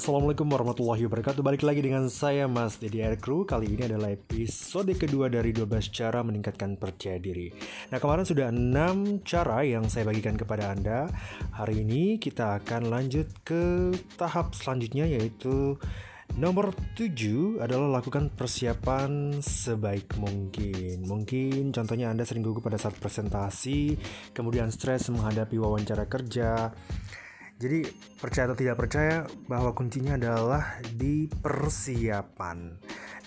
Assalamualaikum 0.00 0.48
warahmatullahi 0.48 1.04
wabarakatuh. 1.04 1.44
Balik 1.44 1.60
lagi 1.60 1.84
dengan 1.84 2.08
saya 2.08 2.48
Mas 2.48 2.80
Dedi 2.80 3.04
Aircrew 3.04 3.44
Kali 3.44 3.76
ini 3.76 3.84
adalah 3.84 4.08
episode 4.08 4.88
kedua 4.96 5.28
dari 5.28 5.52
12 5.52 5.68
cara 5.92 6.24
meningkatkan 6.24 6.80
percaya 6.80 7.20
diri. 7.20 7.52
Nah 7.92 8.00
kemarin 8.00 8.24
sudah 8.24 8.48
6 8.48 9.20
cara 9.28 9.60
yang 9.60 9.92
saya 9.92 10.08
bagikan 10.08 10.40
kepada 10.40 10.72
Anda. 10.72 11.04
Hari 11.52 11.84
ini 11.84 12.16
kita 12.16 12.64
akan 12.64 12.88
lanjut 12.88 13.28
ke 13.44 13.92
tahap 14.16 14.56
selanjutnya 14.56 15.04
yaitu 15.04 15.76
Nomor 16.32 16.72
7 16.96 17.60
adalah 17.60 18.00
lakukan 18.00 18.32
persiapan 18.32 19.44
sebaik 19.44 20.16
mungkin. 20.16 21.04
Mungkin 21.04 21.76
contohnya 21.76 22.08
Anda 22.08 22.24
sering 22.24 22.40
gugup 22.40 22.64
pada 22.64 22.80
saat 22.80 22.96
presentasi, 22.96 24.00
kemudian 24.32 24.72
stres 24.72 25.12
menghadapi 25.12 25.60
wawancara 25.60 26.08
kerja, 26.08 26.72
jadi 27.60 27.84
percaya 28.16 28.48
atau 28.48 28.56
tidak 28.56 28.80
percaya 28.80 29.28
bahwa 29.44 29.76
kuncinya 29.76 30.16
adalah 30.16 30.80
di 30.96 31.28
persiapan. 31.28 32.80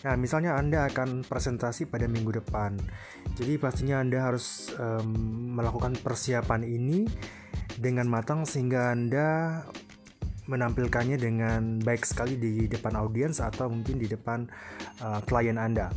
Nah, 0.03 0.17
misalnya 0.17 0.57
Anda 0.57 0.89
akan 0.89 1.21
presentasi 1.21 1.85
pada 1.85 2.09
minggu 2.09 2.41
depan. 2.41 2.81
Jadi 3.37 3.61
pastinya 3.61 4.01
Anda 4.01 4.25
harus 4.25 4.73
um, 4.81 5.13
melakukan 5.53 6.01
persiapan 6.01 6.65
ini 6.65 7.05
dengan 7.77 8.09
matang 8.09 8.49
sehingga 8.49 8.89
Anda 8.89 9.61
menampilkannya 10.49 11.21
dengan 11.21 11.77
baik 11.79 12.01
sekali 12.01 12.33
di 12.35 12.65
depan 12.65 12.97
audiens 12.97 13.37
atau 13.37 13.69
mungkin 13.69 14.01
di 14.01 14.09
depan 14.09 14.49
uh, 15.05 15.21
klien 15.29 15.61
Anda. 15.61 15.93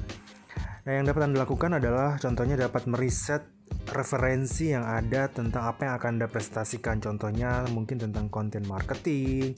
Nah, 0.85 0.93
yang 0.93 1.09
dapat 1.09 1.33
Anda 1.33 1.43
lakukan 1.43 1.81
adalah 1.81 2.21
contohnya 2.21 2.55
dapat 2.55 2.85
meriset 2.85 3.56
referensi 3.93 4.75
yang 4.75 4.83
ada 4.83 5.31
tentang 5.31 5.71
apa 5.71 5.87
yang 5.87 5.95
akan 5.99 6.11
Anda 6.19 6.29
presentasikan. 6.31 6.99
Contohnya 6.99 7.67
mungkin 7.71 8.03
tentang 8.03 8.31
konten 8.31 8.67
marketing, 8.67 9.55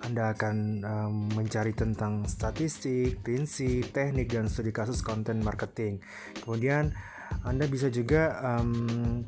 anda 0.00 0.32
akan 0.32 0.56
um, 0.80 1.14
mencari 1.36 1.76
tentang 1.76 2.24
statistik, 2.24 3.20
prinsip, 3.20 3.92
teknik, 3.92 4.32
dan 4.32 4.48
studi 4.48 4.72
kasus 4.72 5.04
konten 5.04 5.44
marketing. 5.44 6.00
Kemudian, 6.40 6.96
Anda 7.44 7.68
bisa 7.68 7.92
juga 7.92 8.40
um, 8.40 9.22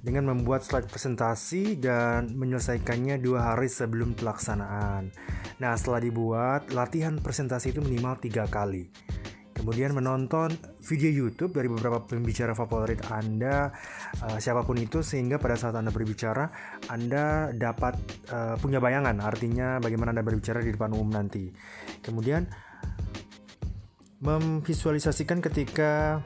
dengan 0.00 0.32
membuat 0.32 0.64
slide 0.64 0.88
presentasi 0.88 1.76
dan 1.76 2.32
menyelesaikannya 2.34 3.20
dua 3.20 3.52
hari 3.52 3.68
sebelum 3.68 4.16
pelaksanaan. 4.16 5.12
Nah, 5.60 5.72
setelah 5.76 6.00
dibuat, 6.00 6.72
latihan 6.72 7.20
presentasi 7.20 7.76
itu 7.76 7.84
minimal 7.84 8.16
tiga 8.16 8.48
kali 8.48 8.88
kemudian 9.64 9.96
menonton 9.96 10.52
video 10.84 11.08
YouTube 11.08 11.56
dari 11.56 11.72
beberapa 11.72 12.04
pembicara 12.04 12.52
favorit 12.52 13.00
Anda, 13.08 13.72
uh, 14.20 14.36
siapa 14.36 14.60
pun 14.60 14.76
itu, 14.76 15.00
sehingga 15.00 15.40
pada 15.40 15.56
saat 15.56 15.72
Anda 15.72 15.88
berbicara, 15.88 16.52
Anda 16.92 17.48
dapat 17.56 17.96
uh, 18.28 18.60
punya 18.60 18.76
bayangan, 18.76 19.24
artinya 19.24 19.80
bagaimana 19.80 20.12
Anda 20.12 20.20
berbicara 20.20 20.60
di 20.60 20.68
depan 20.68 20.92
umum 20.92 21.16
nanti. 21.16 21.48
Kemudian, 22.04 22.44
memvisualisasikan 24.20 25.40
ketika 25.40 26.20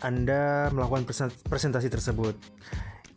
Anda 0.00 0.72
melakukan 0.72 1.04
presentasi 1.44 1.92
tersebut. 1.92 2.40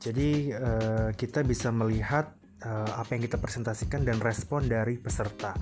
Jadi, 0.04 0.52
uh, 0.52 1.16
kita 1.16 1.48
bisa 1.48 1.72
melihat 1.72 2.36
uh, 2.60 2.92
apa 3.00 3.16
yang 3.16 3.24
kita 3.24 3.40
presentasikan 3.40 4.04
dan 4.04 4.20
respon 4.20 4.68
dari 4.68 5.00
peserta. 5.00 5.56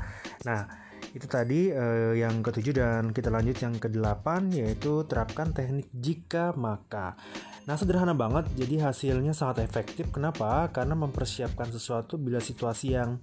Nah, 0.49 0.89
itu 1.11 1.27
tadi 1.27 1.67
uh, 1.71 2.15
yang 2.15 2.39
ketujuh 2.39 2.73
dan 2.75 3.03
kita 3.11 3.27
lanjut 3.27 3.59
yang 3.59 3.75
kedelapan 3.75 4.47
yaitu 4.51 5.03
terapkan 5.07 5.51
teknik 5.51 5.91
jika 5.91 6.55
maka. 6.55 7.19
Nah 7.67 7.75
sederhana 7.75 8.15
banget 8.15 8.47
jadi 8.55 8.91
hasilnya 8.91 9.35
sangat 9.35 9.67
efektif. 9.67 10.07
Kenapa? 10.09 10.71
Karena 10.71 10.95
mempersiapkan 10.95 11.67
sesuatu 11.67 12.15
bila 12.15 12.39
situasi 12.39 12.95
yang 12.95 13.19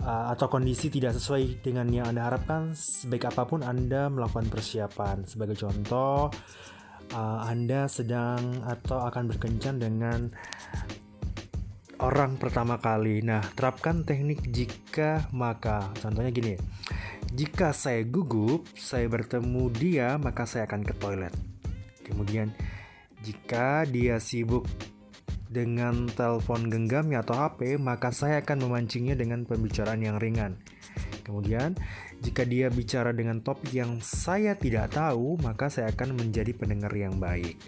uh, 0.00 0.32
atau 0.32 0.48
kondisi 0.48 0.88
tidak 0.88 1.12
sesuai 1.20 1.60
dengan 1.60 1.86
yang 1.92 2.08
anda 2.08 2.32
harapkan 2.32 2.72
sebaik 2.72 3.28
apa 3.28 3.44
pun 3.44 3.60
anda 3.60 4.08
melakukan 4.08 4.48
persiapan. 4.48 5.28
Sebagai 5.28 5.58
contoh 5.60 6.32
uh, 7.12 7.38
anda 7.44 7.86
sedang 7.92 8.64
atau 8.64 9.04
akan 9.04 9.36
berkencan 9.36 9.76
dengan 9.76 10.32
orang 12.00 12.36
pertama 12.36 12.76
kali. 12.80 13.24
Nah, 13.24 13.40
terapkan 13.56 14.04
teknik 14.04 14.44
jika 14.52 15.28
maka. 15.32 15.92
Contohnya 16.00 16.32
gini. 16.32 16.54
Jika 17.36 17.74
saya 17.76 18.06
gugup, 18.06 18.64
saya 18.78 19.10
bertemu 19.10 19.68
dia, 19.74 20.16
maka 20.16 20.48
saya 20.48 20.64
akan 20.64 20.82
ke 20.86 20.94
toilet. 20.96 21.34
Kemudian, 22.06 22.54
jika 23.20 23.82
dia 23.84 24.22
sibuk 24.22 24.64
dengan 25.50 26.06
telepon 26.06 26.70
genggamnya 26.70 27.26
atau 27.26 27.34
HP, 27.36 27.76
maka 27.82 28.14
saya 28.14 28.40
akan 28.40 28.66
memancingnya 28.66 29.18
dengan 29.18 29.42
pembicaraan 29.44 30.00
yang 30.00 30.16
ringan. 30.16 30.56
Kemudian, 31.26 31.74
jika 32.22 32.46
dia 32.46 32.70
bicara 32.70 33.10
dengan 33.10 33.42
topik 33.42 33.74
yang 33.74 33.98
saya 34.00 34.54
tidak 34.54 34.94
tahu, 34.94 35.36
maka 35.42 35.66
saya 35.66 35.90
akan 35.90 36.14
menjadi 36.16 36.54
pendengar 36.54 36.94
yang 36.94 37.18
baik. 37.18 37.58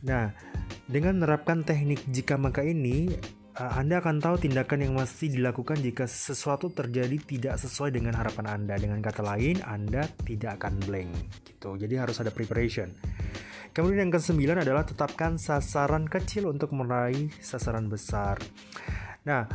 Nah, 0.00 0.32
dengan 0.90 1.22
menerapkan 1.22 1.62
teknik 1.62 2.02
jika 2.10 2.34
maka 2.34 2.66
ini, 2.66 3.14
eh, 3.54 3.72
Anda 3.78 4.02
akan 4.02 4.18
tahu 4.18 4.42
tindakan 4.42 4.82
yang 4.82 4.98
mesti 4.98 5.30
dilakukan 5.30 5.78
jika 5.78 6.10
sesuatu 6.10 6.74
terjadi 6.74 7.14
tidak 7.22 7.54
sesuai 7.62 7.94
dengan 7.94 8.18
harapan 8.18 8.58
Anda. 8.58 8.74
Dengan 8.74 8.98
kata 8.98 9.22
lain, 9.22 9.62
Anda 9.62 10.10
tidak 10.26 10.58
akan 10.58 10.82
blank 10.82 11.10
gitu. 11.46 11.78
Jadi 11.78 11.94
harus 11.94 12.18
ada 12.18 12.34
preparation. 12.34 12.90
Kemudian 13.70 14.10
yang 14.10 14.12
kesembilan 14.18 14.66
adalah 14.66 14.82
tetapkan 14.82 15.38
sasaran 15.38 16.10
kecil 16.10 16.50
untuk 16.50 16.74
meraih 16.74 17.30
sasaran 17.38 17.86
besar. 17.86 18.42
Nah, 19.22 19.46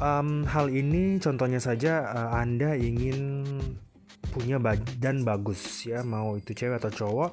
um, 0.00 0.48
hal 0.48 0.72
ini 0.72 1.20
contohnya 1.20 1.60
saja 1.60 2.16
uh, 2.16 2.30
Anda 2.32 2.80
ingin 2.80 3.44
punya 4.32 4.56
badan 4.56 5.20
bagus 5.20 5.84
ya, 5.84 6.00
mau 6.00 6.40
itu 6.40 6.56
cewek 6.56 6.80
atau 6.80 6.92
cowok 6.92 7.32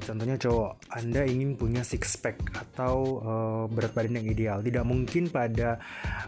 Contohnya 0.00 0.36
cowok, 0.40 0.70
Anda 0.96 1.22
ingin 1.28 1.54
punya 1.54 1.82
six 1.84 2.16
pack 2.18 2.40
atau 2.56 3.20
uh, 3.22 3.64
berat 3.70 3.92
badan 3.92 4.20
yang 4.20 4.28
ideal. 4.28 4.58
Tidak 4.64 4.84
mungkin 4.84 5.28
pada 5.28 5.78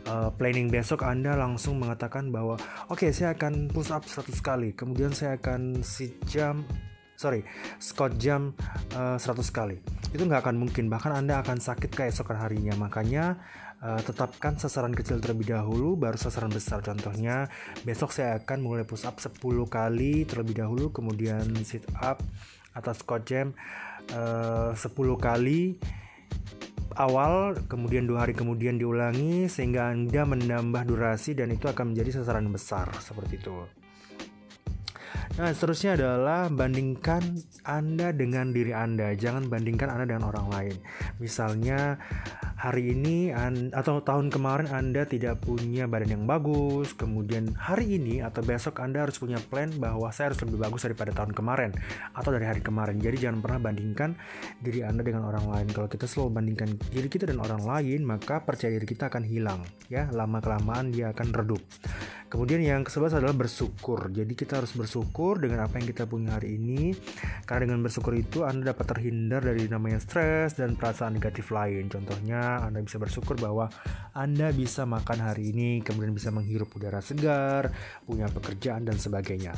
uh, 0.07 0.29
planning 0.33 0.69
besok 0.69 1.03
Anda 1.03 1.35
langsung 1.35 1.81
mengatakan 1.81 2.29
bahwa 2.29 2.61
oke 2.93 3.03
okay, 3.03 3.11
saya 3.11 3.35
akan 3.35 3.73
push 3.73 3.91
up 3.91 4.05
100 4.05 4.33
kali, 4.39 4.69
kemudian 4.77 5.11
saya 5.11 5.41
akan 5.41 5.81
sit 5.81 6.17
jam 6.29 6.65
sorry 7.13 7.47
squat 7.79 8.19
jam 8.19 8.51
uh, 8.99 9.15
100 9.17 9.41
kali. 9.55 9.79
Itu 10.11 10.27
nggak 10.27 10.43
akan 10.43 10.57
mungkin. 10.59 10.91
Bahkan 10.91 11.13
Anda 11.25 11.41
akan 11.41 11.63
sakit 11.63 11.95
keesokan 11.95 12.37
harinya. 12.37 12.75
Makanya 12.75 13.39
uh, 13.83 14.01
tetapkan 14.01 14.57
sasaran 14.57 14.95
kecil 14.95 15.19
terlebih 15.19 15.53
dahulu 15.53 15.99
baru 15.99 16.17
sasaran 16.17 16.55
besar 16.55 16.81
contohnya 16.81 17.51
besok 17.83 18.15
saya 18.15 18.39
akan 18.41 18.59
mulai 18.63 18.87
push 18.87 19.05
up 19.05 19.19
10 19.19 19.39
kali 19.67 20.25
terlebih 20.25 20.63
dahulu 20.63 20.95
kemudian 20.95 21.51
sit 21.67 21.85
up 21.99 22.23
atas 22.73 23.05
jam 23.25 23.53
uh, 24.13 24.73
10 24.75 24.89
kali 25.21 25.77
awal 26.97 27.57
kemudian 27.69 28.05
dua 28.05 28.29
hari 28.29 28.37
kemudian 28.37 28.77
diulangi 28.77 29.49
sehingga 29.49 29.89
anda 29.89 30.29
menambah 30.29 30.85
durasi 30.85 31.33
dan 31.33 31.49
itu 31.53 31.65
akan 31.69 31.97
menjadi 31.97 32.21
sasaran 32.21 32.49
besar 32.53 32.93
seperti 33.01 33.41
itu 33.41 33.65
Nah, 35.33 35.49
seterusnya 35.49 35.97
adalah 35.97 36.53
bandingkan 36.53 37.25
Anda 37.65 38.13
dengan 38.13 38.53
diri 38.53 38.77
Anda. 38.77 39.17
Jangan 39.17 39.49
bandingkan 39.49 39.89
Anda 39.89 40.05
dengan 40.05 40.29
orang 40.29 40.47
lain. 40.53 40.77
Misalnya, 41.25 41.97
hari 42.63 42.95
ini 42.95 43.35
atau 43.75 43.99
tahun 44.07 44.31
kemarin 44.31 44.71
Anda 44.71 45.03
tidak 45.03 45.43
punya 45.43 45.91
badan 45.91 46.15
yang 46.15 46.25
bagus, 46.31 46.95
kemudian 46.95 47.51
hari 47.59 47.99
ini 47.99 48.23
atau 48.23 48.39
besok 48.47 48.79
Anda 48.79 49.03
harus 49.03 49.19
punya 49.19 49.43
plan 49.43 49.75
bahwa 49.83 50.07
saya 50.15 50.31
harus 50.31 50.39
lebih 50.47 50.63
bagus 50.63 50.87
daripada 50.87 51.11
tahun 51.11 51.35
kemarin 51.35 51.75
atau 52.15 52.31
dari 52.31 52.47
hari 52.47 52.63
kemarin. 52.63 53.03
Jadi 53.03 53.27
jangan 53.27 53.43
pernah 53.43 53.59
bandingkan 53.67 54.15
diri 54.63 54.87
Anda 54.87 55.03
dengan 55.03 55.27
orang 55.27 55.51
lain. 55.51 55.75
Kalau 55.75 55.91
kita 55.91 56.07
selalu 56.07 56.39
bandingkan 56.39 56.71
diri 56.95 57.11
kita 57.11 57.27
dan 57.27 57.43
orang 57.43 57.67
lain, 57.67 58.07
maka 58.07 58.39
percaya 58.39 58.79
diri 58.79 58.87
kita 58.87 59.11
akan 59.11 59.27
hilang. 59.27 59.67
Ya, 59.91 60.07
lama 60.15 60.39
kelamaan 60.39 60.95
dia 60.95 61.11
akan 61.11 61.35
redup. 61.35 61.63
Kemudian 62.33 62.65
yang 62.65 62.81
ke-11 62.81 63.21
adalah 63.21 63.37
bersyukur. 63.37 64.09
Jadi 64.09 64.33
kita 64.33 64.65
harus 64.65 64.73
bersyukur 64.73 65.37
dengan 65.37 65.69
apa 65.69 65.77
yang 65.77 65.85
kita 65.85 66.09
punya 66.09 66.41
hari 66.41 66.57
ini. 66.57 66.97
Karena 67.45 67.69
dengan 67.69 67.85
bersyukur 67.85 68.17
itu 68.17 68.49
Anda 68.49 68.73
dapat 68.73 68.97
terhindar 68.97 69.45
dari 69.45 69.69
namanya 69.69 70.01
stres 70.01 70.57
dan 70.57 70.73
perasaan 70.81 71.21
negatif 71.21 71.53
lain. 71.53 71.93
Contohnya 71.93 72.65
Anda 72.65 72.81
bisa 72.81 72.97
bersyukur 72.97 73.37
bahwa 73.37 73.69
Anda 74.17 74.49
bisa 74.49 74.89
makan 74.89 75.21
hari 75.21 75.53
ini, 75.53 75.85
kemudian 75.85 76.17
bisa 76.17 76.33
menghirup 76.33 76.73
udara 76.73 77.05
segar, 77.05 77.69
punya 78.09 78.33
pekerjaan 78.33 78.89
dan 78.89 78.97
sebagainya. 78.97 79.53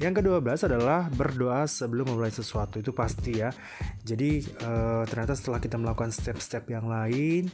Yang 0.00 0.24
ke-12 0.24 0.72
adalah 0.72 1.12
berdoa 1.12 1.68
sebelum 1.68 2.16
memulai 2.16 2.32
sesuatu. 2.32 2.80
Itu 2.80 2.96
pasti 2.96 3.44
ya. 3.44 3.52
Jadi 4.00 4.40
uh, 4.64 5.04
ternyata 5.04 5.36
setelah 5.36 5.60
kita 5.60 5.76
melakukan 5.76 6.16
step-step 6.16 6.64
yang 6.72 6.88
lain 6.88 7.52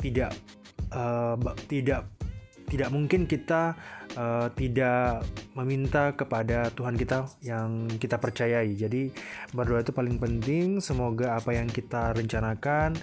tidak 0.00 0.32
uh, 0.96 1.36
tidak 1.68 2.08
tidak 2.68 2.92
mungkin 2.92 3.24
kita 3.24 3.74
uh, 4.14 4.48
tidak 4.54 5.26
meminta 5.58 6.14
kepada 6.14 6.70
Tuhan 6.70 6.94
kita 6.94 7.26
yang 7.42 7.90
kita 7.98 8.16
percayai. 8.16 8.78
Jadi 8.78 9.10
berdoa 9.50 9.82
itu 9.82 9.90
paling 9.90 10.16
penting. 10.22 10.78
Semoga 10.78 11.34
apa 11.34 11.52
yang 11.52 11.66
kita 11.66 12.14
rencanakan, 12.14 12.94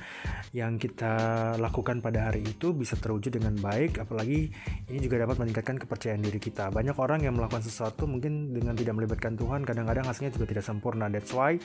yang 0.55 0.79
kita 0.79 1.13
lakukan 1.59 1.99
pada 1.99 2.31
hari 2.31 2.47
itu 2.47 2.71
bisa 2.71 2.95
terwujud 2.95 3.35
dengan 3.35 3.59
baik. 3.59 3.99
Apalagi 3.99 4.49
ini 4.87 4.99
juga 5.03 5.27
dapat 5.27 5.43
meningkatkan 5.43 5.75
kepercayaan 5.83 6.23
diri 6.23 6.39
kita. 6.39 6.71
Banyak 6.71 6.95
orang 6.95 7.27
yang 7.27 7.35
melakukan 7.35 7.61
sesuatu 7.61 8.07
mungkin 8.07 8.55
dengan 8.55 8.73
tidak 8.73 8.95
melibatkan 8.95 9.35
Tuhan, 9.35 9.67
kadang-kadang 9.67 10.07
hasilnya 10.07 10.31
juga 10.31 10.47
tidak 10.47 10.63
sempurna. 10.63 11.11
That's 11.11 11.35
why 11.35 11.59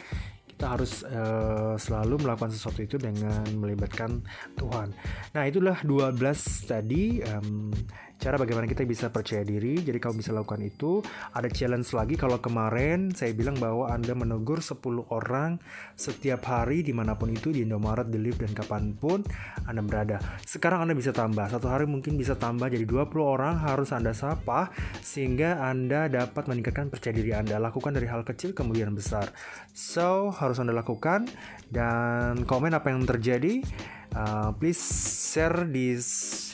kita 0.50 0.76
harus 0.76 1.06
uh, 1.08 1.78
selalu 1.78 2.26
melakukan 2.26 2.52
sesuatu 2.52 2.84
itu 2.84 3.00
dengan 3.00 3.46
melibatkan 3.56 4.20
Tuhan. 4.58 4.92
Nah, 5.32 5.42
itulah 5.48 5.80
12 5.80 6.20
tadi 6.68 7.24
um, 7.24 7.72
cara 8.20 8.36
bagaimana 8.36 8.68
kita 8.68 8.84
bisa 8.84 9.08
percaya 9.08 9.40
diri. 9.40 9.80
Jadi 9.80 9.96
kamu 9.96 10.20
bisa 10.20 10.30
lakukan 10.36 10.60
itu. 10.60 11.00
Ada 11.32 11.48
challenge 11.48 11.90
lagi 11.96 12.14
kalau 12.20 12.36
kemarin 12.38 13.10
saya 13.16 13.32
bilang 13.32 13.56
bahwa 13.56 13.88
Anda 13.88 14.12
menegur 14.12 14.60
10 14.60 15.08
orang 15.08 15.56
setiap 15.96 16.44
hari 16.44 16.84
di 16.84 16.92
mana 16.92 17.16
pun 17.16 17.32
itu 17.32 17.48
di 17.50 17.64
Indomaret, 17.64 18.12
di 18.12 18.20
lift 18.20 18.44
dan 18.44 18.52
kapan 18.52 18.92
pun 18.92 19.24
Anda 19.64 19.80
berada. 19.80 20.20
Sekarang 20.44 20.84
Anda 20.84 20.92
bisa 20.92 21.16
tambah. 21.16 21.48
Satu 21.48 21.72
hari 21.72 21.88
mungkin 21.88 22.20
bisa 22.20 22.36
tambah 22.36 22.68
jadi 22.68 22.84
20 22.84 23.08
orang 23.24 23.56
harus 23.64 23.90
Anda 23.96 24.12
sapa 24.12 24.68
sehingga 25.00 25.64
Anda 25.64 26.12
dapat 26.12 26.44
meningkatkan 26.44 26.92
percaya 26.92 27.16
diri 27.16 27.32
Anda. 27.32 27.56
Lakukan 27.56 27.96
dari 27.96 28.04
hal 28.04 28.22
kecil 28.22 28.52
kemudian 28.52 28.92
besar. 28.92 29.32
So, 29.72 30.28
harus 30.36 30.60
Anda 30.60 30.76
lakukan 30.76 31.24
dan 31.72 32.44
komen 32.44 32.76
apa 32.76 32.92
yang 32.92 33.08
terjadi. 33.08 33.64
Uh, 34.10 34.50
please 34.58 34.82
share 35.30 35.62
this 35.70 36.06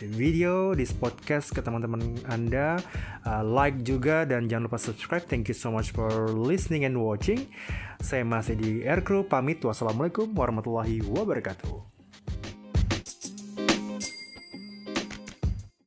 video, 0.05 0.77
this 0.77 0.93
podcast 0.93 1.57
ke 1.57 1.65
teman-teman 1.65 2.21
Anda. 2.29 2.77
Uh, 3.25 3.41
like 3.41 3.81
juga 3.81 4.29
dan 4.29 4.45
jangan 4.45 4.69
lupa 4.69 4.77
subscribe. 4.77 5.25
Thank 5.25 5.49
you 5.49 5.57
so 5.57 5.73
much 5.73 5.97
for 5.97 6.09
listening 6.37 6.85
and 6.85 7.01
watching. 7.01 7.49
Saya 7.99 8.29
masih 8.29 8.61
di 8.61 8.85
Aircrew 8.85 9.25
pamit. 9.25 9.65
Wassalamualaikum 9.65 10.37
warahmatullahi 10.37 11.01
wabarakatuh. 11.09 11.96